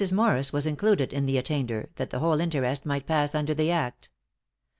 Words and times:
Morris 0.11 0.51
was 0.51 0.65
included 0.65 1.13
in 1.13 1.27
the 1.27 1.37
attainder, 1.37 1.91
that 1.97 2.09
the 2.09 2.17
whole 2.17 2.41
interest 2.41 2.87
might 2.87 3.05
pass 3.05 3.35
under 3.35 3.53
the 3.53 3.69
act. 3.69 4.09